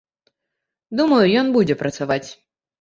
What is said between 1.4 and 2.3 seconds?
ён будзе працаваць.